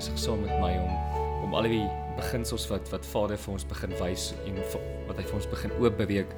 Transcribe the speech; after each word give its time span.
besig 0.00 0.18
saam 0.18 0.40
met 0.46 0.56
my 0.62 0.76
om 0.80 0.92
om 1.40 1.54
al 1.56 1.66
die 1.68 1.84
beginsels 2.18 2.66
wat 2.68 2.88
wat 2.92 3.06
Vader 3.08 3.38
vir 3.40 3.54
ons 3.54 3.64
begin 3.68 3.92
wys 3.98 4.26
en 4.48 4.58
wat 5.08 5.16
hy 5.18 5.24
vir 5.24 5.36
ons 5.38 5.48
begin 5.50 5.72
oopbreek 5.80 6.34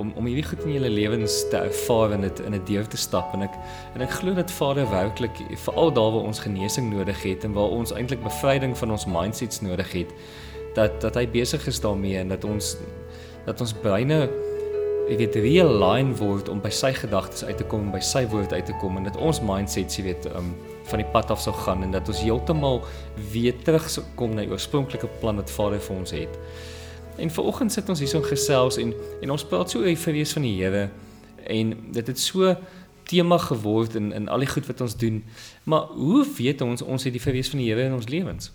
om 0.00 0.12
om 0.16 0.28
hierdie 0.28 0.44
goed 0.46 0.64
in 0.64 0.74
julle 0.76 0.90
lewens 0.92 1.36
te 1.52 1.60
ervaar 1.60 2.16
en 2.16 2.24
dit 2.26 2.40
in 2.48 2.56
'n 2.56 2.64
deur 2.68 2.88
te 2.88 2.96
stap. 2.96 3.34
En 3.34 3.42
ek 3.42 3.54
en 3.94 4.02
ek 4.02 4.16
glo 4.20 4.34
dat 4.34 4.50
Vader 4.50 4.88
werklik 4.90 5.36
veral 5.66 5.92
daar 5.92 6.12
waar 6.12 6.28
ons 6.32 6.40
genesing 6.40 6.90
nodig 6.92 7.22
het 7.22 7.44
en 7.44 7.52
waar 7.52 7.70
ons 7.78 7.92
eintlik 7.92 8.22
bevryding 8.22 8.76
van 8.76 8.90
ons 8.90 9.06
mindsets 9.06 9.60
nodig 9.60 9.92
het 9.92 10.12
dat 10.74 11.00
dat 11.00 11.14
hy 11.14 11.26
besig 11.26 11.66
is 11.66 11.80
daarmee 11.80 12.18
en 12.18 12.28
dat 12.28 12.44
ons 12.44 12.76
dat 13.46 13.60
ons 13.60 13.72
breine 13.72 14.28
jy 15.08 15.16
weet 15.16 15.36
realign 15.36 16.16
word 16.16 16.48
om 16.48 16.60
by 16.60 16.70
sy 16.70 16.92
gedagtes 16.92 17.44
uit 17.44 17.56
te 17.56 17.64
kom 17.64 17.92
by 17.92 18.00
sy 18.00 18.26
woord 18.26 18.52
uit 18.52 18.66
te 18.66 18.76
kom 18.80 18.96
en 18.96 19.04
dat 19.04 19.16
ons 19.16 19.40
mindsets 19.40 19.96
jy 19.96 20.04
weet 20.04 20.26
um, 20.34 20.54
van 20.90 21.02
die 21.02 21.08
pad 21.12 21.30
af 21.30 21.40
sou 21.42 21.54
gaan 21.54 21.82
en 21.82 21.94
dat 21.94 22.08
ons 22.08 22.22
heeltemal 22.22 22.82
weer 23.32 23.56
terug 23.64 23.88
sou 23.90 24.04
kom 24.18 24.34
na 24.34 24.46
die 24.46 24.52
oorspronklike 24.52 25.08
plan 25.20 25.40
wat 25.40 25.50
Vader 25.50 25.82
vir 25.82 25.96
ons 25.96 26.14
het. 26.14 26.38
En 27.16 27.32
vanoggend 27.32 27.72
sit 27.72 27.88
ons 27.88 28.02
hier 28.02 28.10
so 28.12 28.22
gesels 28.22 28.78
en 28.82 28.94
en 29.22 29.34
ons 29.34 29.46
praat 29.50 29.70
so 29.70 29.82
oor 29.82 29.90
die 29.90 29.98
vrees 29.98 30.34
van 30.36 30.44
die 30.46 30.56
Here 30.60 30.88
en 31.46 31.72
dit 31.94 32.06
het 32.06 32.20
so 32.20 32.54
tema 33.06 33.38
geword 33.38 33.94
in 33.94 34.12
in 34.12 34.28
al 34.28 34.42
die 34.44 34.50
goed 34.50 34.66
wat 34.66 34.80
ons 34.80 34.96
doen. 34.96 35.24
Maar 35.64 35.90
hoe 35.94 36.26
weet 36.36 36.60
ons 36.60 36.82
ons 36.82 37.04
het 37.04 37.12
die 37.12 37.22
vrees 37.22 37.50
van 37.50 37.62
die 37.62 37.70
Here 37.70 37.86
in 37.86 37.94
ons 37.94 38.08
lewens? 38.08 38.52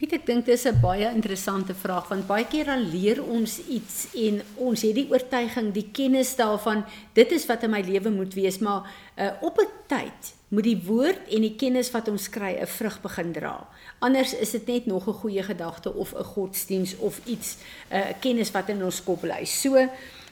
Piet, 0.00 0.14
ek 0.16 0.22
dink 0.24 0.46
dis 0.48 0.62
'n 0.64 0.80
baie 0.80 1.04
interessante 1.12 1.74
vraag 1.76 2.06
want 2.08 2.24
baie 2.24 2.46
keer 2.48 2.64
dan 2.64 2.88
leer 2.88 3.18
ons 3.20 3.58
iets 3.68 4.06
en 4.16 4.40
ons 4.56 4.82
het 4.82 4.94
die 4.96 5.04
oortuiging, 5.12 5.74
die 5.76 5.90
kennis 5.92 6.30
daarvan, 6.36 6.86
dit 7.12 7.32
is 7.36 7.44
wat 7.44 7.66
in 7.68 7.70
my 7.70 7.82
lewe 7.84 8.08
moet 8.08 8.32
wees, 8.32 8.58
maar 8.64 8.88
uh, 9.18 9.28
op 9.44 9.60
'n 9.60 9.68
tyd 9.92 10.32
moet 10.48 10.64
die 10.64 10.80
woord 10.86 11.28
en 11.28 11.42
die 11.42 11.54
kennis 11.54 11.90
wat 11.90 12.08
ons 12.08 12.30
kry 12.30 12.56
'n 12.56 12.66
vrug 12.66 12.96
begin 13.02 13.32
dra. 13.32 13.68
Anders 14.00 14.32
is 14.32 14.50
dit 14.50 14.66
net 14.66 14.86
nog 14.86 15.06
'n 15.06 15.20
goeie 15.20 15.42
gedagte 15.42 15.92
of 15.92 16.14
'n 16.14 16.24
godsdiens 16.24 16.96
of 16.96 17.20
iets 17.26 17.56
'n 17.90 17.96
uh, 17.96 18.04
kennis 18.20 18.50
wat 18.50 18.68
in 18.68 18.82
ons 18.84 19.04
kop 19.04 19.20
bly. 19.20 19.44
So 19.44 19.76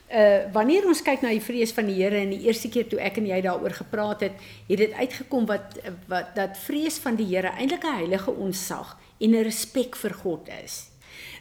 uh 0.09 0.49
wanneer 0.53 0.87
ons 0.87 1.03
kyk 1.03 1.21
na 1.21 1.29
die 1.29 1.45
vrees 1.45 1.73
van 1.73 1.85
die 1.85 2.03
Here 2.03 2.17
en 2.17 2.31
die 2.31 2.47
eerste 2.47 2.69
keer 2.69 2.89
toe 2.89 2.99
ek 2.99 3.19
en 3.19 3.27
jy 3.27 3.41
daaroor 3.45 3.75
gepraat 3.77 4.21
het, 4.21 4.33
het 4.69 4.79
dit 4.79 4.93
uitgekom 4.93 5.47
wat 5.47 5.77
wat 6.09 6.35
dat 6.35 6.57
vrees 6.57 6.97
van 6.99 7.17
die 7.17 7.27
Here 7.27 7.53
eintlik 7.53 7.85
'n 7.85 7.97
heilige 7.97 8.31
onsag 8.31 8.97
en 9.21 9.31
'n 9.35 9.45
respek 9.45 9.97
vir 9.97 10.15
God 10.15 10.49
is. 10.65 10.91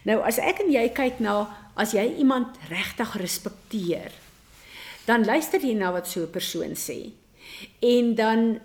Nou 0.04 0.20
as 0.22 0.38
ek 0.38 0.60
en 0.60 0.72
jy 0.72 0.88
kyk 0.88 1.20
na 1.20 1.48
as 1.76 1.92
jy 1.92 2.16
iemand 2.18 2.56
regtig 2.68 3.16
respekteer, 3.16 4.12
dan 5.06 5.24
luister 5.24 5.60
jy 5.60 5.74
na 5.74 5.92
wat 5.92 6.06
so 6.06 6.20
'n 6.20 6.30
persoon 6.30 6.74
sê. 6.74 7.12
En 7.80 8.14
dan 8.14 8.60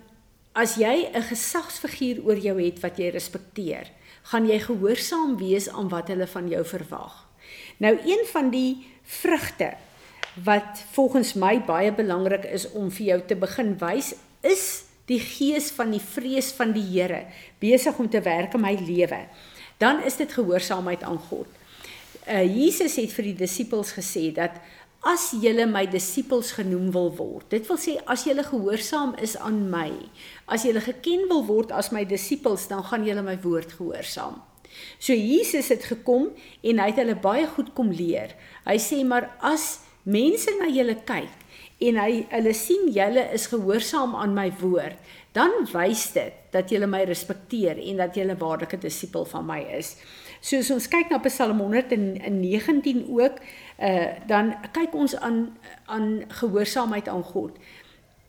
as 0.53 0.75
jy 0.75 1.09
'n 1.13 1.21
gesagsfiguur 1.21 2.25
oor 2.25 2.37
jou 2.37 2.61
het 2.61 2.79
wat 2.81 2.97
jy 2.97 3.09
respekteer, 3.09 3.87
gaan 4.23 4.47
jy 4.47 4.59
gehoorsaam 4.59 5.37
wees 5.37 5.69
aan 5.69 5.89
wat 5.89 6.07
hulle 6.07 6.27
van 6.27 6.47
jou 6.49 6.65
verwag. 6.65 7.27
Nou 7.77 7.99
een 8.05 8.25
van 8.25 8.49
die 8.49 8.85
vrugte 9.03 9.73
wat 10.43 10.83
volgens 10.91 11.33
my 11.33 11.59
baie 11.61 11.91
belangrik 11.91 12.45
is 12.45 12.71
om 12.71 12.91
vir 12.91 13.05
jou 13.05 13.21
te 13.27 13.35
begin 13.35 13.77
wys, 13.77 14.15
is 14.41 14.82
die 15.11 15.19
gees 15.19 15.71
van 15.75 15.91
die 15.91 16.01
vrees 16.03 16.51
van 16.55 16.71
die 16.75 16.85
Here 16.85 17.25
besig 17.61 17.97
om 17.99 18.09
te 18.09 18.21
werk 18.23 18.55
in 18.55 18.63
my 18.63 18.75
lewe. 18.79 19.25
Dan 19.81 20.03
is 20.07 20.17
dit 20.19 20.31
gehoorsaamheid 20.31 21.03
aan 21.03 21.19
God. 21.29 21.49
Uh 22.23 22.43
Jesus 22.47 22.95
het 23.01 23.11
vir 23.11 23.33
die 23.33 23.39
disippels 23.43 23.91
gesê 23.97 24.29
dat 24.35 24.61
as 25.03 25.33
julle 25.35 25.65
my 25.67 25.83
disippels 25.91 26.53
genoem 26.55 26.87
wil 26.95 27.11
word. 27.17 27.49
Dit 27.51 27.67
wil 27.67 27.79
sê 27.81 27.97
as 28.07 28.23
julle 28.23 28.45
gehoorsaam 28.47 29.17
is 29.19 29.35
aan 29.35 29.65
my, 29.71 29.89
as 30.47 30.63
julle 30.63 30.79
geken 30.83 31.27
wil 31.27 31.43
word 31.49 31.73
as 31.75 31.91
my 31.91 32.05
disippels, 32.07 32.69
dan 32.71 32.85
gaan 32.87 33.03
julle 33.03 33.25
my 33.25 33.35
woord 33.43 33.75
gehoorsaam. 33.75 34.39
So 35.03 35.13
Jesus 35.13 35.67
het 35.69 35.83
gekom 35.85 36.31
en 36.63 36.79
hy 36.79 36.87
het 36.93 37.01
hulle 37.03 37.19
baie 37.19 37.45
goed 37.51 37.73
kom 37.75 37.91
leer. 37.93 38.31
Hy 38.63 38.79
sê 38.81 39.03
maar 39.05 39.33
as 39.43 39.83
mense 40.07 40.51
na 40.59 40.71
julle 40.71 40.95
kyk 41.03 41.42
en 41.89 41.99
hy 41.99 42.23
hulle 42.31 42.53
sien 42.55 42.89
julle 42.95 43.25
is 43.35 43.49
gehoorsaam 43.51 44.15
aan 44.15 44.35
my 44.35 44.49
woord, 44.61 44.97
dan 45.33 45.51
wys 45.73 46.11
dit 46.15 46.33
dat 46.53 46.69
julle 46.69 46.87
my 46.87 47.03
respekteer 47.09 47.79
en 47.81 48.03
dat 48.03 48.15
julle 48.15 48.37
waarlike 48.37 48.77
disipel 48.81 49.25
van 49.25 49.45
my 49.47 49.59
is. 49.77 49.95
So 50.43 50.59
as 50.59 50.69
ons 50.75 50.89
kyk 50.91 51.09
na 51.09 51.21
Psalm 51.23 51.61
119 51.63 53.05
ook, 53.09 53.39
uh 53.79 54.07
dan 54.27 54.53
kyk 54.75 54.93
ons 54.93 55.15
aan 55.15 55.57
aan 55.87 56.25
gehoorsaamheid 56.41 57.07
aan 57.09 57.23
God. 57.23 57.57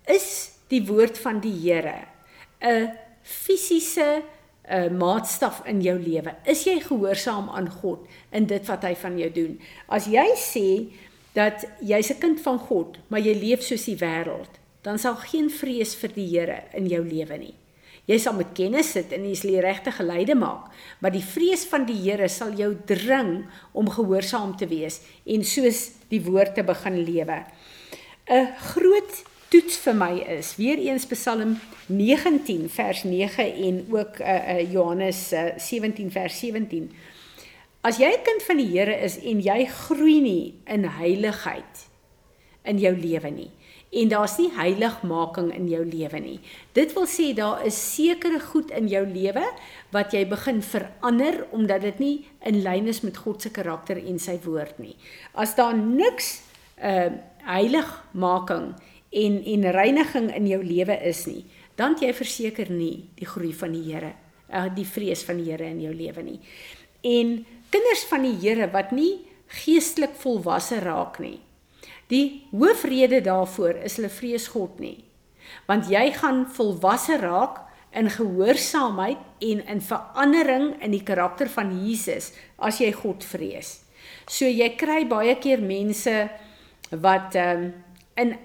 Is 0.07 0.55
die 0.73 0.85
woord 0.87 1.19
van 1.19 1.41
die 1.45 1.53
Here 1.53 2.07
'n 2.63 2.91
fisiese 3.23 4.23
'n 4.65 4.93
uh, 4.93 4.99
maatstaf 4.99 5.63
in 5.67 5.83
jou 5.83 5.99
lewe? 5.99 6.35
Is 6.45 6.65
jy 6.65 6.81
gehoorsaam 6.81 7.49
aan 7.51 7.69
God 7.71 8.07
in 8.31 8.47
dit 8.47 8.67
wat 8.67 8.83
hy 8.83 8.95
van 8.95 9.19
jou 9.19 9.31
doen? 9.33 9.61
As 9.89 10.07
jy 10.07 10.29
sê 10.37 10.69
dat 11.35 11.67
jy's 11.81 12.11
'n 12.11 12.19
kind 12.19 12.41
van 12.41 12.59
God, 12.59 12.99
maar 13.09 13.21
jy 13.21 13.35
leef 13.35 13.63
soos 13.63 13.85
die 13.85 13.99
wêreld, 13.99 14.61
dan 14.83 14.99
sal 14.99 15.15
geen 15.15 15.51
vrees 15.51 15.95
vir 15.95 16.11
die 16.15 16.29
Here 16.29 16.63
in 16.73 16.87
jou 16.87 17.03
lewe 17.05 17.39
nie. 17.39 17.55
Jy 18.05 18.19
sal 18.19 18.35
met 18.37 18.53
kennis 18.53 18.91
sit 18.93 19.13
en 19.13 19.25
jy 19.25 19.35
sal 19.35 19.51
die 19.51 19.61
regte 19.61 19.91
geleide 19.91 20.35
maak, 20.35 20.69
maar 21.01 21.11
die 21.11 21.25
vrees 21.25 21.65
van 21.65 21.87
die 21.89 21.97
Here 21.97 22.29
sal 22.29 22.53
jou 22.53 22.75
dring 22.87 23.47
om 23.73 23.89
gehoorsaam 23.89 24.57
te 24.57 24.67
wees 24.67 25.01
en 25.25 25.45
soos 25.45 25.91
die 26.09 26.21
woord 26.21 26.55
te 26.55 26.63
begin 26.63 27.05
lewe. 27.05 27.45
'n 28.29 28.47
Groot 28.57 29.25
toets 29.49 29.77
vir 29.77 29.95
my 29.95 30.13
is 30.37 30.57
weer 30.57 30.79
eens 30.79 31.07
Psalm 31.07 31.59
19 31.87 32.69
vers 32.69 33.05
9 33.05 33.55
en 33.55 33.87
ook 33.91 34.19
uh, 34.21 34.27
uh, 34.27 34.73
Johannes 34.73 35.33
uh, 35.33 35.53
17 35.57 36.11
vers 36.11 36.39
17. 36.39 36.91
As 37.85 37.99
jy 38.01 38.09
'n 38.09 38.25
kind 38.25 38.43
van 38.43 38.57
die 38.57 38.73
Here 38.73 38.97
is 39.05 39.19
en 39.21 39.41
jy 39.41 39.67
groei 39.67 40.21
nie 40.21 40.55
in 40.67 40.85
heiligheid 40.85 41.89
in 42.65 42.79
jou 42.79 42.97
lewe 42.97 43.31
nie, 43.31 43.51
en 43.95 44.11
daar's 44.11 44.37
nie 44.39 44.51
heiligmaking 44.57 45.51
in 45.55 45.69
jou 45.71 45.83
lewe 45.87 46.21
nie. 46.21 46.39
Dit 46.75 46.95
wil 46.97 47.07
sê 47.11 47.31
daar 47.37 47.63
is 47.67 47.77
sekere 47.77 48.41
goed 48.41 48.73
in 48.75 48.89
jou 48.91 49.05
lewe 49.07 49.45
wat 49.95 50.15
jy 50.15 50.25
begin 50.29 50.63
verander 50.63 51.45
omdat 51.55 51.85
dit 51.87 52.01
nie 52.03 52.17
in 52.47 52.63
lyn 52.65 52.89
is 52.91 53.03
met 53.07 53.21
God 53.23 53.43
se 53.43 53.53
karakter 53.55 54.01
en 54.01 54.19
sy 54.19 54.39
woord 54.45 54.81
nie. 54.83 54.97
As 55.35 55.55
daar 55.59 55.77
niks 55.77 56.41
uh 56.83 57.13
heiligmaking 57.45 58.71
en 59.13 59.35
en 59.45 59.71
reiniging 59.77 60.31
in 60.33 60.47
jou 60.49 60.63
lewe 60.65 60.95
is 61.05 61.27
nie, 61.29 61.45
dan 61.77 61.93
jy 62.01 62.09
verseker 62.17 62.71
nie 62.73 63.05
die 63.19 63.29
groei 63.29 63.53
van 63.53 63.77
die 63.77 63.85
Here, 63.93 64.15
uh 64.49 64.71
die 64.75 64.87
vrees 64.89 65.23
van 65.29 65.37
die 65.37 65.51
Here 65.53 65.69
in 65.69 65.83
jou 65.85 65.93
lewe 65.93 66.25
nie. 66.25 66.41
En 67.05 67.45
kinders 67.75 68.07
van 68.11 68.23
die 68.23 68.37
Here 68.39 68.71
wat 68.71 68.95
nie 68.95 69.25
geestelik 69.65 70.15
volwasse 70.23 70.79
raak 70.83 71.19
nie, 71.23 71.41
Die 72.13 72.47
hoofrede 72.53 73.21
daarvoor 73.25 73.81
is 73.87 73.97
hulle 73.99 74.11
vrees 74.13 74.49
God 74.53 74.81
nie. 74.83 75.05
Want 75.69 75.89
jy 75.93 76.11
gaan 76.19 76.45
volwasse 76.53 77.17
raak 77.21 77.63
in 77.95 78.11
gehoorsaamheid 78.11 79.21
en 79.49 79.63
in 79.71 79.81
verandering 79.85 80.75
in 80.85 80.93
die 80.93 81.05
karakter 81.07 81.49
van 81.49 81.73
Jesus 81.85 82.33
as 82.59 82.81
jy 82.83 82.91
God 82.97 83.25
vrees. 83.25 83.79
So 84.29 84.49
jy 84.49 84.75
kry 84.77 85.05
baie 85.09 85.37
keer 85.41 85.63
mense 85.65 86.15
wat 86.91 87.39
ehm 87.39 87.65
um, 87.65 87.73
in 88.15 88.37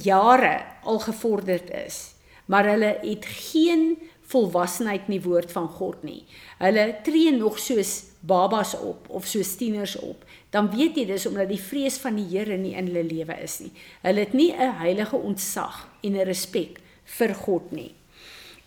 jare 0.00 0.62
al 0.88 0.96
gevorderd 1.02 1.66
is, 1.76 2.14
maar 2.48 2.64
hulle 2.64 2.94
het 3.02 3.26
geen 3.26 3.98
volwassenheid 4.32 5.10
in 5.10 5.18
die 5.18 5.26
woord 5.26 5.52
van 5.52 5.66
God 5.68 6.06
nie. 6.06 6.22
Hulle 6.62 6.86
tree 7.04 7.34
nog 7.36 7.58
soos 7.60 8.09
babas 8.20 8.74
op 8.78 9.08
of 9.08 9.26
soos 9.26 9.54
tieners 9.56 9.96
op. 9.98 10.24
Dan 10.50 10.70
weet 10.70 10.96
jy 10.96 11.06
dis 11.08 11.26
omdat 11.26 11.48
die 11.48 11.60
vrees 11.60 11.98
van 11.98 12.18
die 12.20 12.26
Here 12.28 12.56
nie 12.56 12.74
in 12.76 12.90
hulle 12.90 13.04
lewe 13.04 13.36
is 13.42 13.58
nie. 13.60 13.72
Hulle 14.02 14.26
het 14.26 14.32
nie 14.32 14.52
'n 14.52 14.76
heilige 14.82 15.16
ontzag 15.16 15.88
en 16.02 16.12
'n 16.12 16.26
respek 16.26 16.80
vir 17.04 17.34
God 17.34 17.72
nie. 17.72 17.94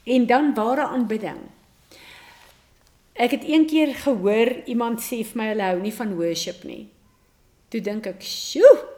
En 0.04 0.26
dan 0.26 0.54
ware 0.54 0.88
aanbidding. 0.88 1.40
Ek 3.14 3.32
het 3.32 3.44
een 3.48 3.66
keer 3.66 3.96
gehoor 3.96 4.66
iemand 4.66 5.00
sê 5.02 5.24
vir 5.24 5.38
my 5.38 5.48
hulle 5.48 5.64
hou 5.64 5.80
nie 5.82 5.94
van 5.94 6.16
worship 6.16 6.64
nie. 6.64 6.88
Toe 7.70 7.82
dink 7.82 8.06
ek, 8.06 8.22
"Sjoe, 8.22 8.93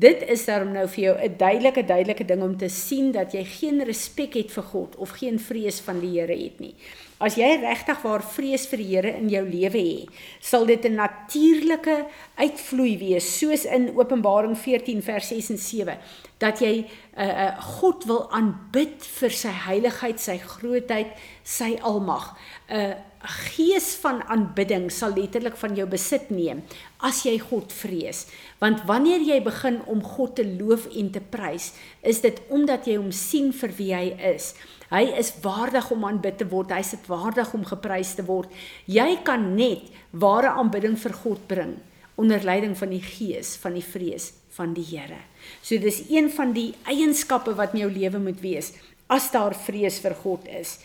Dit 0.00 0.22
is 0.32 0.46
daarom 0.48 0.70
nou 0.72 0.86
vir 0.88 1.02
jou 1.04 1.14
'n 1.18 1.36
duidelike 1.36 1.84
duidelike 1.84 2.24
ding 2.24 2.42
om 2.42 2.56
te 2.56 2.68
sien 2.68 3.12
dat 3.12 3.32
jy 3.32 3.44
geen 3.44 3.84
respek 3.84 4.34
het 4.34 4.52
vir 4.52 4.62
God 4.62 4.96
of 4.96 5.10
geen 5.10 5.38
vrees 5.38 5.80
van 5.80 6.00
die 6.00 6.20
Here 6.20 6.36
het 6.44 6.60
nie. 6.60 6.74
As 7.18 7.34
jy 7.34 7.60
regtig 7.60 8.02
waar 8.02 8.22
vrees 8.22 8.66
vir 8.66 8.78
die 8.78 8.96
Here 8.96 9.16
in 9.16 9.28
jou 9.28 9.44
lewe 9.44 9.78
het, 9.78 10.08
sal 10.40 10.64
dit 10.66 10.84
'n 10.84 10.94
natuurlike 10.94 12.06
uitvloei 12.36 12.98
wees, 12.98 13.38
soos 13.38 13.64
in 13.64 13.96
Openbaring 13.96 14.56
14 14.58 15.02
vers 15.02 15.28
6 15.28 15.50
en 15.50 15.58
7, 15.58 15.98
dat 16.38 16.60
jy 16.60 16.76
'n 16.76 16.86
uh, 17.20 17.28
uh, 17.28 17.60
God 17.60 18.04
wil 18.04 18.32
aanbid 18.32 19.04
vir 19.04 19.30
sy 19.30 19.52
heiligheid, 19.52 20.20
sy 20.20 20.38
grootheid, 20.38 21.08
sy 21.42 21.78
almag. 21.82 22.36
'n 22.68 22.76
uh, 22.76 22.94
gees 23.20 23.92
van 24.00 24.22
aanbidding 24.32 24.86
sal 24.92 25.12
letterlik 25.12 25.56
van 25.60 25.74
jou 25.76 25.84
besit 25.90 26.30
neem 26.32 26.62
as 27.04 27.22
jy 27.26 27.36
God 27.42 27.72
vrees. 27.72 28.24
Want 28.60 28.86
wanneer 28.88 29.20
jy 29.20 29.40
begin 29.44 29.80
om 29.90 30.00
God 30.04 30.38
te 30.38 30.46
loof 30.46 30.86
en 30.96 31.10
te 31.12 31.20
prys, 31.20 31.72
is 32.00 32.22
dit 32.24 32.40
omdat 32.48 32.88
jy 32.88 32.96
hom 32.96 33.12
sien 33.12 33.52
vir 33.52 33.76
wie 33.76 33.92
hy 33.94 34.06
is. 34.32 34.54
Hy 34.90 35.04
is 35.20 35.34
waardig 35.44 35.90
om 35.92 36.08
aanbid 36.08 36.40
te 36.40 36.48
word. 36.48 36.72
Hy 36.72 36.80
is 36.80 36.96
waardig 37.06 37.52
om 37.54 37.68
geprys 37.68 38.16
te 38.18 38.24
word. 38.26 38.50
Jy 38.90 39.20
kan 39.24 39.52
net 39.54 39.92
ware 40.10 40.56
aanbidding 40.56 40.96
vir 40.98 41.14
God 41.22 41.46
bring 41.50 41.76
onder 42.20 42.42
leiding 42.44 42.74
van 42.76 42.90
die 42.92 43.04
gees 43.04 43.54
van 43.60 43.76
die 43.78 43.84
vrees 43.84 44.32
van 44.56 44.74
die 44.76 44.84
Here. 44.84 45.20
So 45.62 45.78
dis 45.80 46.02
een 46.10 46.28
van 46.32 46.52
die 46.52 46.74
eienskappe 46.88 47.54
wat 47.56 47.72
in 47.72 47.86
jou 47.86 47.92
lewe 47.92 48.20
moet 48.20 48.40
wees 48.42 48.74
as 49.10 49.30
daar 49.32 49.54
vrees 49.56 49.98
vir 50.02 50.14
God 50.20 50.44
is. 50.48 50.78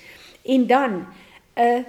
En 0.46 0.68
dan 0.68 1.08
'n 1.58 1.86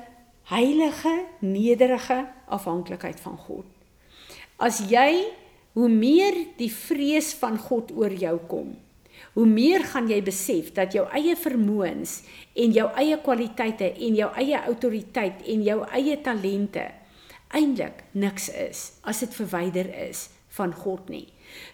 heilige, 0.50 1.12
nederige 1.38 2.26
afhanklikheid 2.46 3.20
van 3.20 3.38
God. 3.46 3.66
As 4.56 4.80
jy 4.90 5.26
hoe 5.76 5.88
meer 5.92 6.36
die 6.56 6.70
vrees 6.72 7.34
van 7.36 7.58
God 7.60 7.90
oor 7.92 8.12
jou 8.14 8.36
kom, 8.48 8.76
hoe 9.36 9.46
meer 9.48 9.84
gaan 9.84 10.08
jy 10.08 10.20
besef 10.24 10.70
dat 10.76 10.94
jou 10.96 11.04
eie 11.16 11.34
vermoëns 11.36 12.20
en 12.56 12.72
jou 12.72 12.86
eie 13.00 13.18
kwaliteite 13.24 13.90
en 13.92 14.16
jou 14.16 14.30
eie 14.40 14.62
autoriteit 14.68 15.42
en 15.44 15.64
jou 15.66 15.82
eie 15.98 16.16
talente 16.24 16.86
eintlik 17.54 18.04
niks 18.16 18.48
is 18.48 18.86
as 19.04 19.20
dit 19.24 19.36
verwyder 19.36 19.90
is 20.08 20.28
van 20.56 20.72
God 20.72 21.10
nie. 21.12 21.26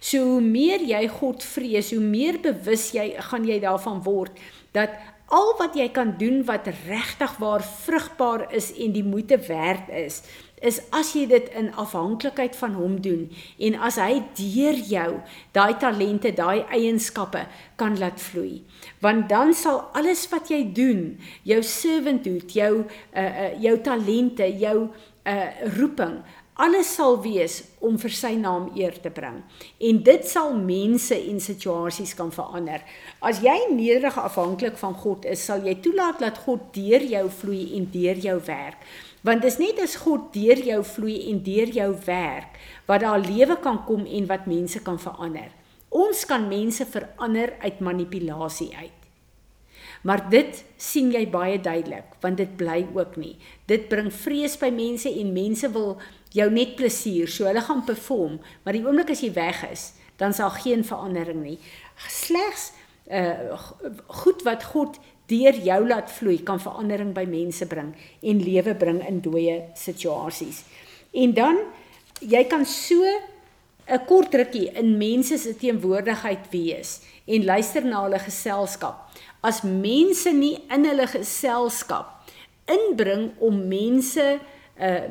So 0.02 0.34
hoe 0.34 0.42
meer 0.42 0.82
jy 0.84 1.04
God 1.20 1.44
vrees, 1.46 1.92
hoe 1.94 2.02
meer 2.02 2.40
bewus 2.42 2.90
jy 2.96 3.12
gaan 3.30 3.46
jy 3.46 3.60
daarvan 3.62 4.02
word 4.04 4.42
dat 4.74 4.98
al 5.32 5.54
wat 5.58 5.76
jy 5.78 5.88
kan 5.96 6.14
doen 6.20 6.42
wat 6.44 6.68
regtig 6.84 7.36
waar 7.40 7.64
vrugbaar 7.64 8.46
is 8.52 8.68
en 8.76 8.92
die 8.92 9.04
moeite 9.04 9.38
werd 9.48 9.88
is, 9.88 10.20
is 10.62 10.78
as 10.94 11.14
jy 11.16 11.24
dit 11.30 11.48
in 11.58 11.72
afhanklikheid 11.80 12.54
van 12.58 12.76
hom 12.78 12.98
doen 13.02 13.24
en 13.58 13.78
as 13.88 13.96
hy 13.98 14.20
deur 14.38 14.76
jou 14.90 15.08
daai 15.56 15.72
talente, 15.82 16.30
daai 16.36 16.62
eienskappe 16.70 17.46
kan 17.80 17.96
laat 17.98 18.20
vloei. 18.22 18.60
Want 19.02 19.28
dan 19.32 19.56
sal 19.58 19.80
alles 19.98 20.26
wat 20.30 20.52
jy 20.52 20.62
doen, 20.76 21.16
jou 21.48 21.62
servanthood, 21.66 22.52
jou 22.52 22.84
uh, 22.84 23.24
uh 23.24 23.48
jou 23.62 23.74
talente, 23.82 24.46
jou 24.60 24.76
uh 25.22 25.48
roeping 25.78 26.20
alles 26.54 26.90
sal 26.94 27.16
wees 27.24 27.62
om 27.80 27.96
vir 27.98 28.12
sy 28.12 28.32
naam 28.36 28.68
eer 28.76 28.98
te 29.00 29.10
bring. 29.10 29.40
En 29.80 30.00
dit 30.04 30.26
sal 30.28 30.52
mense 30.58 31.16
en 31.16 31.40
situasies 31.40 32.12
kan 32.18 32.32
verander. 32.34 32.84
As 33.24 33.40
jy 33.44 33.56
nederig 33.72 34.18
afhanklik 34.20 34.76
van 34.80 34.94
God 34.94 35.24
is, 35.24 35.44
sal 35.44 35.64
jy 35.64 35.78
toelaat 35.80 36.20
dat 36.20 36.42
God 36.44 36.68
deur 36.76 37.04
jou 37.14 37.24
vloei 37.40 37.64
en 37.78 37.88
deur 37.92 38.20
jou 38.20 38.38
werk. 38.46 38.84
Want 39.22 39.44
dis 39.46 39.58
net 39.62 39.78
as 39.80 39.96
God 40.02 40.32
deur 40.34 40.60
jou 40.66 40.80
vloei 40.84 41.18
en 41.30 41.42
deur 41.46 41.70
jou 41.70 41.90
werk 42.06 42.58
wat 42.88 43.04
daar 43.04 43.22
lewe 43.22 43.56
kan 43.62 43.78
kom 43.86 44.02
en 44.04 44.26
wat 44.28 44.48
mense 44.50 44.82
kan 44.82 44.98
verander. 45.00 45.52
Ons 45.92 46.24
kan 46.28 46.48
mense 46.48 46.84
verander 46.88 47.54
uit 47.62 47.80
manipulasie 47.80 48.72
uit. 48.76 49.01
Maar 50.02 50.24
dit 50.30 50.64
sien 50.76 51.12
jy 51.14 51.22
baie 51.30 51.60
duidelik 51.62 52.16
want 52.22 52.40
dit 52.40 52.56
bly 52.58 52.82
ook 52.94 53.16
nie. 53.16 53.36
Dit 53.70 53.88
bring 53.90 54.10
vrees 54.14 54.56
by 54.58 54.70
mense 54.74 55.10
en 55.10 55.32
mense 55.34 55.70
wil 55.74 55.96
jou 56.32 56.48
net 56.50 56.76
plesier, 56.78 57.28
so 57.28 57.44
hulle 57.44 57.60
gaan 57.62 57.84
perform, 57.84 58.38
maar 58.64 58.76
die 58.76 58.84
oomblik 58.86 59.12
as 59.12 59.20
jy 59.22 59.32
weg 59.36 59.62
is, 59.68 59.92
dan 60.16 60.32
sal 60.32 60.50
geen 60.62 60.84
verandering 60.86 61.42
nie. 61.44 61.58
Slegs 62.08 62.72
uh 63.10 63.58
goed 64.22 64.44
wat 64.46 64.62
God 64.70 64.98
deur 65.26 65.56
jou 65.64 65.80
laat 65.88 66.10
vloei 66.10 66.38
kan 66.46 66.60
verandering 66.62 67.10
by 67.16 67.24
mense 67.28 67.66
bring 67.66 67.90
en 68.22 68.42
lewe 68.42 68.74
bring 68.78 69.00
in 69.08 69.20
dooie 69.24 69.58
situasies. 69.78 70.62
En 71.12 71.34
dan 71.34 71.58
jy 72.22 72.44
kan 72.48 72.64
so 72.68 73.02
'n 73.86 74.04
kort 74.06 74.34
rukkie 74.34 74.70
in 74.72 74.96
mense 74.96 75.38
se 75.38 75.56
teenwoordigheid 75.56 76.50
wees 76.50 77.00
en 77.26 77.44
luister 77.44 77.84
na 77.84 78.02
hulle 78.02 78.18
geselskap. 78.18 79.08
As 79.42 79.62
mense 79.62 80.30
nie 80.32 80.62
in 80.70 80.84
hulle 80.86 81.06
geselskap 81.06 82.22
inbring 82.70 83.32
om 83.38 83.68
mense 83.68 84.38
uh 84.78 85.04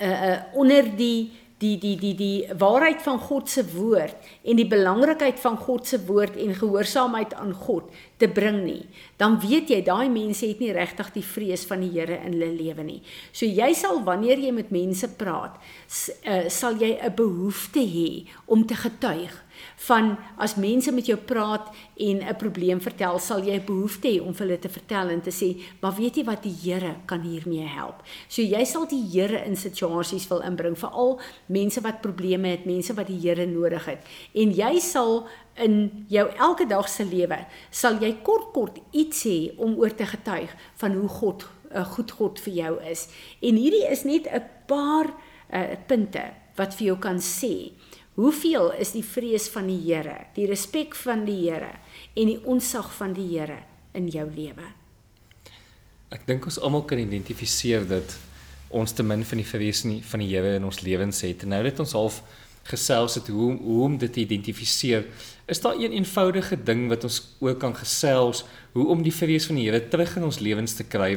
uh, 0.00 0.22
uh 0.30 0.38
onder 0.54 0.96
die 0.96 1.32
die 1.58 1.74
die 1.78 1.96
die 1.98 2.14
die 2.14 2.58
waarheid 2.58 3.02
van 3.02 3.18
God 3.18 3.50
se 3.50 3.64
woord 3.72 4.28
en 4.44 4.58
die 4.60 4.68
belangrikheid 4.68 5.40
van 5.42 5.56
God 5.58 5.86
se 5.90 5.98
woord 6.06 6.36
en 6.38 6.54
gehoorsaamheid 6.54 7.34
aan 7.34 7.54
God 7.54 7.90
te 8.18 8.28
bring 8.30 8.60
nie, 8.64 8.84
dan 9.18 9.38
weet 9.42 9.70
jy 9.70 9.80
daai 9.86 10.08
mense 10.10 10.46
het 10.46 10.62
nie 10.62 10.72
regtig 10.74 11.10
die 11.14 11.24
vrees 11.26 11.66
van 11.66 11.82
die 11.82 11.90
Here 11.98 12.18
in 12.22 12.36
hulle 12.36 12.52
lewe 12.54 12.84
nie. 12.86 13.00
So 13.32 13.46
jy 13.46 13.72
sal 13.74 14.02
wanneer 14.06 14.38
jy 14.38 14.52
met 14.54 14.70
mense 14.74 15.08
praat, 15.18 15.58
uh, 15.58 16.46
sal 16.48 16.78
jy 16.78 16.98
'n 16.98 17.14
behoefte 17.14 17.82
hê 17.82 18.26
om 18.46 18.66
te 18.66 18.74
getuig 18.74 19.34
van 19.76 20.16
as 20.36 20.54
mense 20.54 20.92
met 20.92 21.06
jou 21.06 21.18
praat 21.18 21.68
en 21.96 22.22
'n 22.22 22.36
probleem 22.36 22.80
vertel, 22.80 23.18
sal 23.18 23.40
jy 23.42 23.54
'n 23.54 23.66
behoefte 23.66 24.08
hê 24.08 24.20
om 24.20 24.34
vir 24.34 24.46
hulle 24.46 24.58
te 24.58 24.68
vertel 24.68 25.08
en 25.08 25.20
te 25.20 25.30
sê, 25.30 25.62
"Maar 25.80 25.94
weet 25.94 26.16
jy 26.16 26.24
wat 26.24 26.42
die 26.42 26.56
Here 26.62 26.96
kan 27.06 27.20
hiermee 27.20 27.66
help?" 27.66 28.02
So 28.28 28.42
jy 28.42 28.64
sal 28.64 28.86
die 28.86 29.04
Here 29.12 29.44
in 29.44 29.56
situasies 29.56 30.28
wil 30.28 30.40
inbring, 30.40 30.78
veral 30.78 31.20
mense 31.46 31.80
wat 31.80 32.00
probleme 32.00 32.48
het, 32.48 32.64
mense 32.66 32.94
wat 32.94 33.06
die 33.06 33.20
Here 33.20 33.46
nodig 33.46 33.84
het. 33.84 33.98
En 34.34 34.52
jy 34.52 34.78
sal 34.78 35.26
in 35.58 36.04
jou 36.08 36.28
elke 36.38 36.66
dag 36.66 36.88
se 36.88 37.04
lewe 37.04 37.38
sal 37.70 37.98
jy 38.02 38.12
kort 38.22 38.52
kort 38.54 38.78
iets 38.92 39.24
hê 39.26 39.38
om 39.58 39.76
oor 39.78 39.94
te 39.94 40.06
getuig 40.06 40.54
van 40.76 40.92
hoe 40.92 41.08
God 41.08 41.46
'n 41.68 41.76
uh, 41.76 41.84
goed 41.84 42.10
God 42.10 42.40
vir 42.40 42.54
jou 42.54 42.74
is. 42.90 43.08
En 43.42 43.54
hierdie 43.54 43.86
is 43.90 44.04
net 44.04 44.26
'n 44.26 44.42
paar 44.66 45.06
uh, 45.52 45.76
punte 45.86 46.22
wat 46.56 46.74
vir 46.74 46.86
jou 46.86 46.98
kan 46.98 47.18
sê 47.18 47.72
Hoeveel 48.18 48.72
is 48.82 48.90
die 48.96 49.04
vrees 49.06 49.44
van 49.54 49.68
die 49.70 49.78
Here, 49.78 50.16
die 50.34 50.48
respek 50.50 50.96
van 50.98 51.20
die 51.22 51.36
Here 51.44 51.70
en 52.18 52.26
die 52.26 52.40
onsag 52.50 52.88
van 52.96 53.12
die 53.14 53.28
Here 53.30 53.60
in 53.94 54.08
jou 54.10 54.24
lewe? 54.26 54.64
Ek 56.10 56.24
dink 56.26 56.48
ons 56.50 56.58
almal 56.58 56.82
kan 56.90 56.98
identifiseer 56.98 57.86
dat 57.86 58.16
ons 58.74 58.90
te 58.90 59.06
min 59.06 59.22
van 59.22 59.38
die 59.38 59.46
vrees 59.46 59.84
nie 59.86 60.00
van 60.02 60.24
die 60.24 60.32
Here 60.32 60.56
in 60.58 60.66
ons 60.66 60.82
lewens 60.82 61.22
het. 61.22 61.44
Nou 61.46 61.62
dat 61.62 61.78
ons 61.84 61.94
half 61.94 62.18
gesels 62.66 63.20
het 63.20 63.30
hoe 63.30 63.52
hoe 63.54 63.78
om 63.86 63.94
dit 64.02 64.10
te 64.12 64.24
identifiseer, 64.24 65.06
is 65.46 65.62
daar 65.62 65.78
een 65.78 65.94
eenvoudige 65.94 66.58
ding 66.58 66.88
wat 66.90 67.06
ons 67.06 67.20
ook 67.38 67.62
kan 67.62 67.76
gesels 67.78 68.42
hoe 68.74 68.88
om 68.90 69.06
die 69.06 69.14
vrees 69.14 69.46
van 69.46 69.62
die 69.62 69.68
Here 69.68 69.84
terug 69.94 70.16
in 70.18 70.26
ons 70.26 70.42
lewens 70.42 70.74
te 70.74 70.88
kry. 70.90 71.14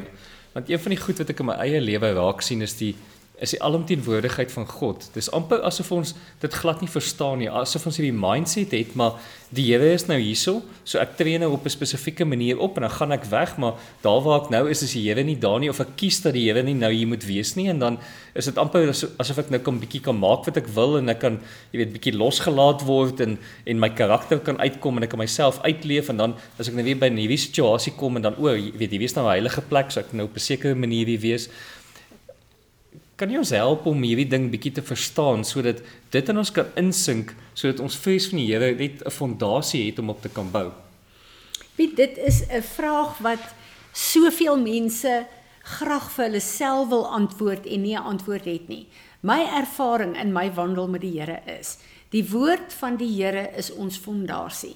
Want 0.53 0.70
een 0.70 0.86
van 0.86 0.93
die 0.93 1.01
goed 1.01 1.17
wat 1.17 1.34
ek 1.34 1.41
in 1.41 1.50
my 1.50 1.58
eie 1.65 1.81
lewe 1.81 2.13
raak 2.13 2.46
sien 2.46 2.62
is 2.62 2.77
die 2.77 2.93
is 3.41 3.55
die 3.55 3.62
alomteenwoordigheid 3.65 4.51
van 4.53 4.67
God. 4.69 5.07
Dis 5.15 5.31
amper 5.33 5.63
asof 5.65 5.89
ons 5.95 6.13
dit 6.43 6.57
glad 6.62 6.81
nie 6.83 6.89
verstaan 6.91 7.39
nie, 7.41 7.50
asof 7.50 7.88
ons 7.89 7.98
hierdie 7.98 8.13
mindset 8.13 8.75
het, 8.77 8.93
maar 9.00 9.17
die 9.51 9.65
Here 9.71 9.89
is 9.91 10.05
nou 10.07 10.15
hierso, 10.21 10.62
so 10.88 11.00
ek 11.01 11.17
tree 11.19 11.39
nou 11.41 11.50
op 11.55 11.65
'n 11.65 11.74
spesifieke 11.74 12.25
manier 12.25 12.60
op 12.60 12.77
en 12.77 12.83
dan 12.88 12.91
gaan 12.91 13.12
ek 13.12 13.25
weg, 13.25 13.57
maar 13.57 13.74
daar 14.03 14.21
waar 14.21 14.43
ek 14.43 14.50
nou 14.50 14.69
is, 14.69 14.83
is 14.83 14.93
die 14.93 15.10
Here 15.10 15.24
nie 15.24 15.36
daar 15.36 15.60
nie 15.60 15.69
of 15.69 15.79
ek 15.79 15.98
kies 15.98 16.21
dat 16.21 16.33
die 16.33 16.45
Here 16.48 16.63
nie 16.63 16.75
nou 16.75 16.91
hier 16.91 17.07
moet 17.07 17.25
wees 17.25 17.55
nie 17.55 17.67
en 17.67 17.79
dan 17.79 17.98
is 18.36 18.45
dit 18.45 18.57
amper 18.57 18.88
asof 18.89 19.38
ek 19.39 19.50
nou 19.50 19.60
kan 19.60 19.79
bietjie 19.79 20.01
kan 20.01 20.15
maak 20.15 20.45
wat 20.45 20.57
ek 20.57 20.67
wil 20.67 20.98
en 20.98 21.10
ek 21.10 21.19
kan 21.19 21.39
jy 21.74 21.81
weet 21.81 21.93
bietjie 21.93 22.15
losgelaat 22.15 22.86
word 22.86 23.19
en 23.19 23.38
en 23.65 23.79
my 23.79 23.89
karakter 23.89 24.39
kan 24.39 24.57
uitkom 24.57 24.98
en 24.98 25.03
ek 25.03 25.10
kan 25.10 25.19
myself 25.19 25.60
uitleef 25.65 26.10
en 26.10 26.17
dan 26.17 26.36
as 26.60 26.69
ek 26.69 26.75
nou 26.75 26.83
weer 26.83 27.00
by 27.00 27.10
'n 27.10 27.15
nuwe 27.15 27.38
situasie 27.38 27.93
kom 27.98 28.15
en 28.15 28.21
dan 28.21 28.36
o, 28.38 28.48
jy 28.48 28.71
weet 28.77 28.91
hier 28.91 29.01
is 29.01 29.15
nou 29.15 29.25
'n 29.25 29.31
heilige 29.31 29.62
plek, 29.62 29.91
so 29.91 30.00
ek 30.00 30.13
nou 30.13 30.25
op 30.25 30.36
'n 30.36 30.39
sekere 30.39 30.75
manier 30.75 31.07
hier 31.07 31.19
wees 31.19 31.50
kan 33.22 33.30
jy 33.30 33.38
ons 33.38 33.54
help 33.54 33.86
om 33.86 34.00
hierdie 34.01 34.25
ding 34.25 34.48
bietjie 34.50 34.72
te 34.80 34.82
verstaan 34.82 35.44
sodat 35.46 35.84
dit 36.10 36.30
in 36.34 36.42
ons 36.42 36.51
kan 36.56 36.72
insink 36.82 37.36
sodat 37.54 37.84
ons 37.86 37.98
vrees 38.01 38.25
van 38.32 38.40
die 38.42 38.48
Here 38.50 38.72
net 38.74 39.04
'n 39.06 39.13
fondasie 39.13 39.86
het 39.86 40.00
om 40.00 40.10
op 40.10 40.22
te 40.22 40.30
kan 40.30 40.50
bou. 40.50 40.72
Piet, 41.78 41.96
dit 41.96 42.18
is 42.18 42.42
'n 42.50 42.62
vraag 42.62 43.22
wat 43.22 43.46
soveel 43.94 44.58
mense 44.58 45.28
graag 45.63 46.12
vir 46.12 46.25
hulle 46.25 46.40
self 46.40 46.90
wil 46.90 47.06
antwoord 47.06 47.66
en 47.66 47.82
nie 47.82 47.96
'n 47.96 48.04
antwoord 48.04 48.46
het 48.46 48.68
nie. 48.68 48.88
My 49.22 49.46
ervaring 49.54 50.18
in 50.18 50.34
my 50.34 50.50
wandel 50.54 50.88
met 50.88 51.01
die 51.01 51.20
Here 51.20 51.42
is, 51.60 51.78
die 52.10 52.25
woord 52.25 52.74
van 52.74 52.98
die 52.98 53.24
Here 53.24 53.51
is 53.56 53.72
ons 53.72 53.98
fondasie. 53.98 54.75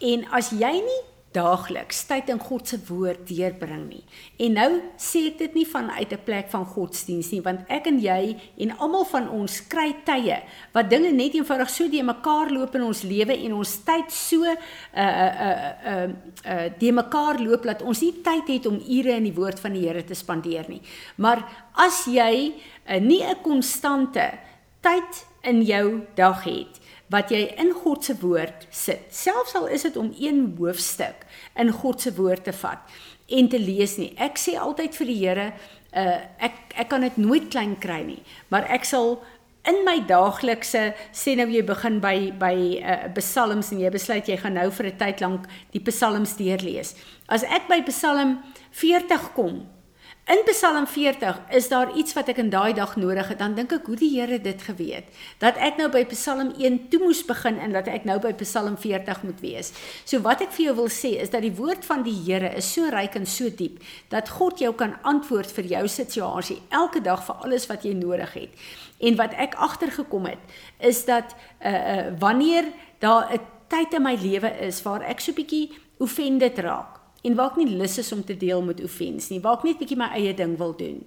En 0.00 0.24
as 0.30 0.50
jy 0.50 0.72
nie 0.72 1.02
daagliks 1.32 2.02
tyd 2.08 2.28
in 2.32 2.40
God 2.40 2.68
se 2.68 2.78
woord 2.88 3.24
deurbring 3.28 3.86
nie. 3.88 4.02
En 4.44 4.56
nou 4.58 4.68
sê 5.00 5.24
ek 5.30 5.38
dit 5.40 5.54
nie 5.60 5.66
vanuit 5.66 6.12
'n 6.12 6.24
plek 6.24 6.50
van 6.50 6.64
godsdiens 6.64 7.30
nie, 7.32 7.40
want 7.40 7.60
ek 7.68 7.86
en 7.86 7.98
jy 8.00 8.36
en 8.58 8.76
almal 8.78 9.04
van 9.04 9.28
ons 9.28 9.60
kry 9.68 9.94
tye 10.04 10.42
wat 10.72 10.90
dinge 10.90 11.12
net 11.12 11.34
eenvoudig 11.34 11.70
so 11.70 11.88
die 11.88 12.02
mekaar 12.02 12.50
loop 12.50 12.74
in 12.74 12.82
ons 12.82 13.02
lewe 13.02 13.36
en 13.44 13.52
ons 13.52 13.76
tyd 13.84 14.10
so 14.10 14.44
uh 14.44 14.56
uh 14.96 15.32
uh 15.48 15.72
uh, 15.86 16.08
uh 16.44 16.68
die 16.78 16.92
mekaar 16.92 17.40
loop 17.40 17.62
dat 17.62 17.82
ons 17.82 18.00
nie 18.00 18.22
tyd 18.22 18.48
het 18.48 18.66
om 18.66 18.80
ure 18.88 19.16
in 19.16 19.24
die 19.24 19.34
woord 19.34 19.60
van 19.60 19.72
die 19.72 19.82
Here 19.82 20.04
te 20.04 20.14
spandeer 20.14 20.68
nie. 20.68 20.82
Maar 21.16 21.42
as 21.74 22.04
jy 22.06 22.54
uh, 22.88 23.00
nie 23.00 23.22
'n 23.22 23.42
konstante 23.42 24.38
tyd 24.80 25.26
in 25.42 25.62
jou 25.62 26.06
dag 26.14 26.44
het 26.44 26.81
wat 27.12 27.32
jy 27.32 27.44
in 27.60 27.72
God 27.76 28.04
se 28.04 28.16
woord 28.22 28.66
sit. 28.70 29.04
Selfs 29.12 29.54
al 29.58 29.68
is 29.68 29.84
dit 29.86 29.96
om 30.00 30.12
een 30.18 30.44
hoofstuk 30.58 31.26
in 31.60 31.72
God 31.82 32.00
se 32.00 32.14
woord 32.16 32.46
te 32.48 32.54
vat 32.62 32.80
en 33.32 33.48
te 33.48 33.60
lees 33.60 33.98
nie. 34.00 34.12
Ek 34.20 34.40
sê 34.40 34.56
altyd 34.60 34.96
vir 34.98 35.12
die 35.12 35.20
Here, 35.22 35.52
uh 35.92 36.18
ek 36.40 36.74
ek 36.82 36.88
kan 36.88 37.04
dit 37.04 37.16
nooit 37.20 37.50
klein 37.52 37.76
kry 37.80 38.00
nie, 38.06 38.22
maar 38.48 38.64
ek 38.72 38.86
sal 38.88 39.18
in 39.68 39.82
my 39.86 39.98
daaglikse 40.08 40.88
sê 41.14 41.34
nou 41.38 41.46
jy 41.52 41.62
begin 41.66 42.00
by 42.02 42.16
by 42.40 42.54
uh, 42.80 42.96
psalms 43.18 43.70
en 43.74 43.82
jy 43.84 43.92
besluit 43.94 44.28
jy 44.28 44.38
gaan 44.40 44.56
nou 44.58 44.70
vir 44.70 44.86
'n 44.90 44.98
tyd 44.98 45.20
lank 45.20 45.46
die 45.72 45.84
psalms 45.86 46.34
deurlees. 46.36 46.96
As 47.28 47.44
ek 47.44 47.68
by 47.68 47.82
Psalm 47.86 48.42
40 48.72 49.34
kom, 49.34 49.66
In 50.24 50.38
Psalm 50.44 50.86
40 50.86 51.40
is 51.50 51.68
daar 51.68 51.96
iets 51.96 52.12
wat 52.14 52.28
ek 52.30 52.38
in 52.38 52.50
daai 52.50 52.72
dag 52.78 52.92
nodig 52.96 53.26
het. 53.32 53.40
Dan 53.40 53.56
dink 53.58 53.72
ek 53.74 53.88
hoe 53.90 53.96
die 53.98 54.10
Here 54.12 54.36
dit 54.38 54.60
geweet 54.62 55.08
dat 55.42 55.56
ek 55.58 55.80
nou 55.80 55.88
by 55.90 56.04
Psalm 56.12 56.52
1 56.54 56.76
toe 56.92 57.00
moes 57.02 57.24
begin 57.26 57.58
en 57.58 57.74
dat 57.74 57.90
ek 57.90 58.06
nou 58.06 58.20
by 58.22 58.30
Psalm 58.38 58.76
40 58.78 59.24
moet 59.26 59.42
wees. 59.42 59.72
So 60.06 60.22
wat 60.22 60.44
ek 60.46 60.54
vir 60.54 60.68
jou 60.68 60.76
wil 60.78 60.92
sê 60.94 61.16
is 61.24 61.34
dat 61.34 61.42
die 61.42 61.50
woord 61.58 61.82
van 61.88 62.06
die 62.06 62.14
Here 62.14 62.52
is 62.54 62.70
so 62.70 62.86
ryk 62.94 63.18
en 63.18 63.26
so 63.26 63.50
diep 63.50 63.82
dat 64.14 64.30
God 64.38 64.62
jou 64.62 64.70
kan 64.78 64.94
antwoord 65.02 65.50
vir 65.58 65.72
jou 65.74 65.82
situasie 65.90 66.60
elke 66.70 67.02
dag 67.02 67.26
vir 67.26 67.42
alles 67.42 67.66
wat 67.66 67.82
jy 67.82 67.98
nodig 67.98 68.38
het. 68.38 68.64
En 69.02 69.18
wat 69.18 69.34
ek 69.34 69.58
agtergekom 69.58 70.30
het 70.30 70.58
is 70.78 71.02
dat 71.10 71.34
uh 71.58 71.74
uh 71.74 72.08
wanneer 72.22 72.70
daar 73.02 73.26
'n 73.26 73.42
tyd 73.66 73.98
in 73.98 74.06
my 74.06 74.14
lewe 74.14 74.54
is 74.70 74.82
waar 74.86 75.02
ek 75.02 75.20
so 75.20 75.34
bietjie 75.34 75.72
offended 75.98 76.62
raak 76.62 77.01
en 77.22 77.38
waar 77.38 77.52
ek 77.52 77.60
nie 77.62 77.78
lus 77.78 77.98
is 78.02 78.12
om 78.14 78.22
te 78.26 78.36
deel 78.38 78.62
met 78.66 78.82
offens 78.84 79.30
nie, 79.30 79.40
waar 79.42 79.60
ek 79.60 79.66
net 79.70 79.82
bietjie 79.82 79.98
my 79.98 80.10
eie 80.18 80.34
ding 80.36 80.56
wil 80.60 80.74
doen. 80.78 81.02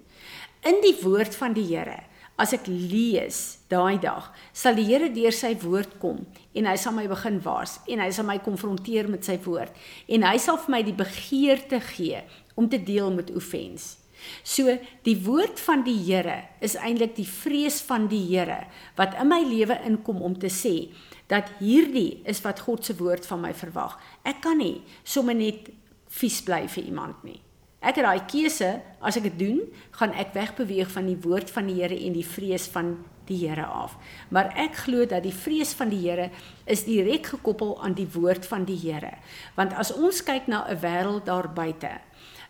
In 0.65 0.79
die 0.83 0.95
woord 1.03 1.35
van 1.37 1.53
die 1.53 1.67
Here, 1.67 1.99
as 2.41 2.51
ek 2.55 2.67
lees 2.67 3.59
daai 3.71 3.99
dag, 4.01 4.31
sal 4.55 4.75
die 4.75 4.87
Here 4.87 5.11
deur 5.13 5.35
sy 5.35 5.53
woord 5.61 5.99
kom 6.01 6.23
en 6.55 6.67
hy 6.67 6.75
sal 6.79 6.95
my 6.95 7.05
begin 7.11 7.37
waars 7.43 7.77
en 7.91 8.01
hy 8.03 8.09
sal 8.15 8.27
my 8.27 8.39
konfronteer 8.43 9.07
met 9.11 9.27
sy 9.27 9.37
woord 9.45 9.75
en 10.11 10.25
hy 10.27 10.35
sal 10.41 10.59
vir 10.65 10.73
my 10.75 10.81
die 10.87 10.97
begeerte 10.97 11.79
gee 11.93 12.23
om 12.59 12.67
te 12.71 12.79
deel 12.81 13.11
met 13.15 13.31
offens. 13.35 13.95
So 14.43 14.73
die 15.05 15.15
woord 15.25 15.59
van 15.61 15.83
die 15.85 15.97
Here 16.07 16.41
is 16.63 16.77
eintlik 16.79 17.15
die 17.19 17.27
vrees 17.29 17.81
van 17.85 18.09
die 18.11 18.23
Here 18.31 18.65
wat 18.97 19.17
in 19.21 19.29
my 19.29 19.41
lewe 19.45 19.77
inkom 19.87 20.23
om 20.25 20.35
te 20.39 20.51
sê 20.51 20.89
dat 21.31 21.49
hierdie 21.59 22.21
is 22.29 22.41
wat 22.45 22.61
God 22.65 22.85
se 22.85 22.95
woord 22.99 23.25
van 23.25 23.41
my 23.47 23.53
verwag. 23.57 23.95
Ek 24.25 24.43
kan 24.45 24.59
nie 24.61 24.83
sommer 25.03 25.37
net 25.37 25.71
vies 26.15 26.41
bly 26.45 26.65
vir 26.71 26.87
iemand 26.87 27.23
nie. 27.27 27.41
Ek 27.85 27.99
het 27.99 28.07
daai 28.07 28.25
keuse, 28.25 28.69
as 29.05 29.17
ek 29.19 29.27
dit 29.27 29.35
doen, 29.43 29.59
gaan 29.99 30.15
ek 30.17 30.33
wegbeweeg 30.33 30.89
van 30.89 31.05
die 31.05 31.19
woord 31.21 31.51
van 31.53 31.67
die 31.69 31.77
Here 31.77 31.97
en 32.07 32.15
die 32.17 32.25
vrees 32.25 32.65
van 32.73 32.95
die 33.29 33.37
Here 33.43 33.65
af. 33.65 33.93
Maar 34.33 34.53
ek 34.57 34.79
glo 34.85 35.05
dat 35.09 35.25
die 35.25 35.33
vrees 35.35 35.75
van 35.77 35.91
die 35.93 36.01
Here 36.01 36.31
is 36.65 36.85
direk 36.87 37.29
gekoppel 37.35 37.75
aan 37.83 37.93
die 37.97 38.07
woord 38.15 38.47
van 38.49 38.65
die 38.65 38.79
Here. 38.79 39.13
Want 39.57 39.75
as 39.77 39.93
ons 39.93 40.23
kyk 40.25 40.47
na 40.47 40.65
'n 40.65 40.81
wêreld 40.81 41.25
daar 41.25 41.49
buite 41.53 42.01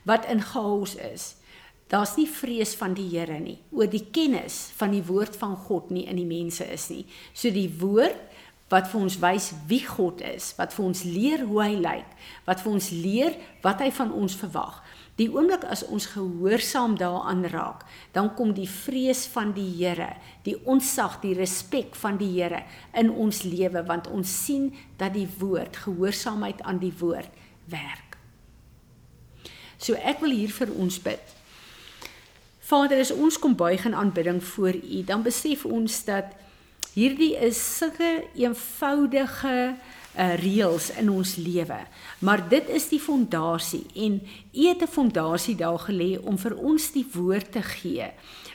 wat 0.05 0.25
in 0.29 0.39
chaos 0.39 0.95
is, 0.95 1.35
daar's 1.89 2.15
nie 2.15 2.27
vrees 2.27 2.75
van 2.75 2.93
die 2.93 3.09
Here 3.09 3.39
nie 3.39 3.59
oor 3.71 3.87
die 3.87 4.07
kennis 4.11 4.71
van 4.77 4.91
die 4.91 5.03
woord 5.03 5.35
van 5.35 5.55
God 5.55 5.89
nie 5.89 6.05
in 6.07 6.15
die 6.15 6.25
mense 6.25 6.63
is 6.63 6.89
nie. 6.89 7.05
So 7.33 7.49
die 7.49 7.69
woord 7.79 8.17
wat 8.73 8.87
vir 8.89 9.01
ons 9.05 9.17
wys 9.21 9.51
wie 9.69 9.83
God 9.85 10.23
is, 10.25 10.53
wat 10.57 10.73
vir 10.73 10.85
ons 10.87 11.03
leer 11.05 11.43
hoe 11.45 11.59
hy 11.61 11.73
lyk, 11.77 12.13
wat 12.47 12.63
vir 12.63 12.71
ons 12.73 12.89
leer 12.93 13.35
wat 13.61 13.83
hy 13.83 13.91
van 13.93 14.13
ons 14.13 14.37
verwag. 14.39 14.79
Die 15.15 15.29
oomblik 15.31 15.63
as 15.71 15.85
ons 15.85 16.09
gehoorsaam 16.11 16.97
daaraan 16.99 17.45
raak, 17.53 17.85
dan 18.11 18.33
kom 18.35 18.51
die 18.57 18.67
vrees 18.67 19.23
van 19.31 19.53
die 19.55 19.69
Here, 19.77 20.09
die 20.43 20.57
onsag, 20.65 21.21
die 21.21 21.35
respek 21.37 21.95
van 21.95 22.17
die 22.19 22.31
Here 22.33 22.65
in 22.97 23.13
ons 23.13 23.43
lewe 23.45 23.85
want 23.87 24.09
ons 24.11 24.33
sien 24.45 24.73
dat 24.99 25.13
die 25.15 25.29
woord, 25.39 25.77
gehoorsaamheid 25.85 26.65
aan 26.65 26.81
die 26.81 26.93
woord 26.99 27.31
werk. 27.71 28.17
So 29.77 29.93
ek 29.93 30.23
wil 30.25 30.33
hier 30.33 30.51
vir 30.51 30.73
ons 30.73 30.97
bid. 31.03 31.33
Vader, 32.65 32.97
as 32.97 33.13
ons 33.13 33.37
kom 33.37 33.53
buig 33.53 33.83
in 33.85 33.93
aanbidding 33.93 34.41
voor 34.41 34.73
U, 34.73 35.01
dan 35.05 35.21
besef 35.21 35.67
ons 35.69 35.99
dat 36.07 36.33
Hierdie 36.95 37.33
is 37.43 37.57
sulke 37.59 38.23
eenvoudige 38.39 39.55
uh, 39.75 40.27
reëls 40.39 40.93
in 40.95 41.09
ons 41.11 41.33
lewe, 41.35 41.81
maar 42.23 42.39
dit 42.47 42.69
is 42.71 42.85
die 42.87 43.01
fondasie 43.03 43.81
en 43.99 44.21
U 44.55 44.67
het 44.69 44.81
'n 44.81 44.87
fondasie 44.87 45.57
daar 45.59 45.79
gelê 45.89 46.15
om 46.23 46.37
vir 46.37 46.55
ons 46.55 46.91
die 46.95 47.05
woord 47.11 47.51
te 47.51 47.61
gee 47.61 48.07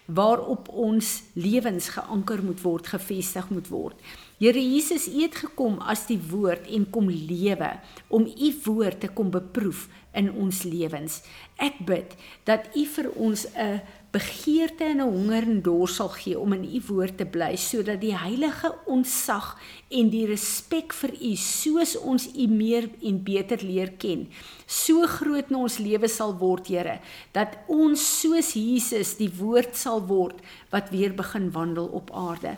waarop 0.06 0.68
ons 0.68 1.22
lewens 1.34 1.88
geanker 1.88 2.42
moet 2.42 2.62
word, 2.62 2.86
gefestig 2.86 3.50
moet 3.50 3.68
word. 3.68 3.96
Here 4.40 4.56
Jesus, 4.56 5.04
U 5.12 5.18
het 5.20 5.34
gekom 5.36 5.74
as 5.84 6.06
die 6.08 6.16
woord 6.30 6.64
en 6.72 6.86
kom 6.88 7.10
lewe 7.12 7.74
om 8.08 8.22
U 8.24 8.48
woord 8.64 9.02
te 9.02 9.10
kom 9.12 9.28
beproef 9.34 9.82
in 10.16 10.30
ons 10.32 10.62
lewens. 10.64 11.18
Ek 11.60 11.76
bid 11.84 12.14
dat 12.48 12.70
U 12.72 12.86
vir 12.88 13.10
ons 13.20 13.44
'n 13.52 13.82
begeerte 14.10 14.84
en 14.84 15.00
'n 15.00 15.12
honger 15.12 15.42
en 15.42 15.62
dors 15.62 15.94
sal 15.94 16.08
gee 16.08 16.38
om 16.38 16.52
in 16.52 16.64
u 16.64 16.80
woord 16.86 17.16
te 17.16 17.24
bly 17.24 17.56
sodat 17.56 18.00
die 18.00 18.16
heilige 18.16 18.74
onsag 18.86 19.58
en 19.88 20.10
die 20.10 20.26
respek 20.26 20.92
vir 20.92 21.12
u 21.14 21.36
soos 21.36 21.96
ons 21.96 22.26
u 22.34 22.46
meer 22.46 22.90
en 23.02 23.22
beter 23.22 23.62
leer 23.62 23.92
ken 23.98 24.26
so 24.66 25.06
groot 25.06 25.50
in 25.50 25.56
ons 25.56 25.78
lewe 25.78 26.08
sal 26.08 26.34
word 26.38 26.66
Here 26.66 26.98
dat 27.32 27.58
ons 27.68 28.20
soos 28.20 28.52
Jesus 28.54 29.14
die 29.16 29.30
woord 29.38 29.76
sal 29.76 30.02
word 30.06 30.42
wat 30.70 30.90
weer 30.90 31.14
begin 31.14 31.50
wandel 31.52 31.86
op 31.86 32.10
aarde 32.10 32.56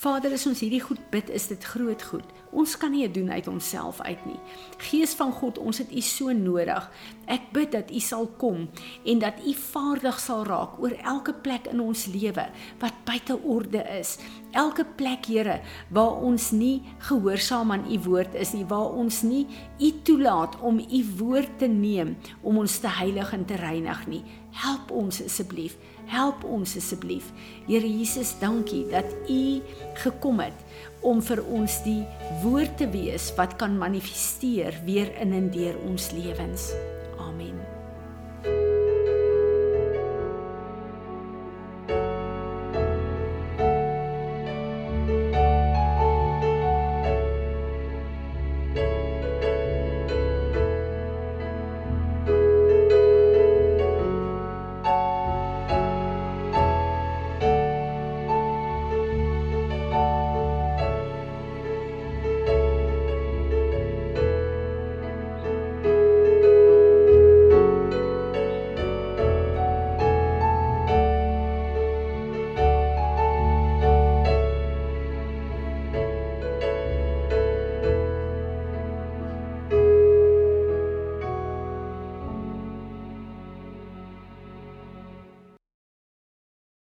Vader, 0.00 0.32
as 0.32 0.46
ons 0.48 0.62
hierdie 0.64 0.80
goed 0.80 1.00
bid, 1.12 1.28
is 1.28 1.50
dit 1.50 1.64
groot 1.74 2.02
goed. 2.08 2.28
Ons 2.56 2.72
kan 2.80 2.88
nie 2.88 3.02
dit 3.04 3.18
doen 3.18 3.28
uit 3.34 3.48
onsself 3.52 3.98
uit 4.00 4.22
nie. 4.24 4.38
Gees 4.86 5.12
van 5.18 5.28
God, 5.36 5.58
ons 5.60 5.76
het 5.82 5.90
U 5.92 6.00
so 6.00 6.32
nodig. 6.32 6.86
Ek 7.28 7.50
bid 7.52 7.74
dat 7.74 7.92
U 7.92 8.00
sal 8.00 8.24
kom 8.40 8.62
en 9.04 9.20
dat 9.20 9.42
U 9.44 9.52
vaardig 9.52 10.16
sal 10.22 10.46
raak 10.48 10.80
oor 10.80 10.96
elke 11.04 11.34
plek 11.44 11.68
in 11.68 11.84
ons 11.84 12.06
lewe 12.14 12.46
wat 12.80 13.04
buite 13.04 13.36
orde 13.44 13.84
is. 13.98 14.16
Elke 14.56 14.88
plek, 14.96 15.28
Here, 15.28 15.60
waar 15.92 16.24
ons 16.24 16.48
nie 16.56 16.80
gehoorsaam 17.10 17.76
aan 17.76 17.84
U 17.84 18.00
woord 18.08 18.40
is 18.40 18.54
nie, 18.56 18.64
waar 18.64 18.96
ons 18.96 19.20
nie 19.22 19.44
U 19.84 19.92
toelaat 20.08 20.56
om 20.64 20.80
U 20.80 21.04
woord 21.20 21.60
te 21.60 21.68
neem 21.68 22.16
om 22.40 22.64
ons 22.64 22.80
te 22.80 22.88
heilig 22.88 23.36
en 23.36 23.44
te 23.44 23.60
reinig 23.60 24.06
nie. 24.08 24.24
Help 24.64 24.96
ons 24.96 25.20
asseblief. 25.28 25.76
Help 26.10 26.42
ons 26.42 26.74
asseblief. 26.74 27.28
Here 27.68 27.86
Jesus, 27.86 28.32
dankie 28.40 28.82
dat 28.90 29.06
U 29.30 29.60
gekom 30.02 30.42
het 30.42 30.64
om 31.06 31.22
vir 31.22 31.42
ons 31.46 31.76
die 31.86 32.02
woord 32.42 32.80
te 32.80 32.88
wees 32.90 33.30
wat 33.38 33.54
kan 33.60 33.78
manifesteer 33.78 34.74
weer 34.88 35.14
in 35.22 35.36
en 35.38 35.52
deur 35.54 35.78
ons 35.86 36.10
lewens. 36.16 36.72